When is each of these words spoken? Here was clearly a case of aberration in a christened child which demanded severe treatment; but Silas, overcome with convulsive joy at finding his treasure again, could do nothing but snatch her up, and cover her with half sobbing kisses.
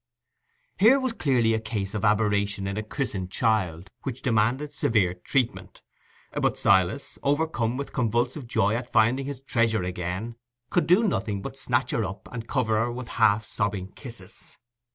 Here 0.79 0.99
was 0.99 1.13
clearly 1.13 1.53
a 1.53 1.59
case 1.59 1.93
of 1.93 2.03
aberration 2.03 2.65
in 2.65 2.75
a 2.75 2.81
christened 2.81 3.29
child 3.29 3.91
which 4.01 4.23
demanded 4.23 4.73
severe 4.73 5.13
treatment; 5.13 5.83
but 6.33 6.57
Silas, 6.57 7.19
overcome 7.21 7.77
with 7.77 7.93
convulsive 7.93 8.47
joy 8.47 8.73
at 8.73 8.91
finding 8.91 9.27
his 9.27 9.41
treasure 9.41 9.83
again, 9.83 10.37
could 10.71 10.87
do 10.87 11.03
nothing 11.03 11.43
but 11.43 11.59
snatch 11.59 11.91
her 11.91 12.03
up, 12.03 12.27
and 12.31 12.47
cover 12.47 12.79
her 12.79 12.91
with 12.91 13.09
half 13.21 13.45
sobbing 13.45 13.91
kisses. 13.91 14.57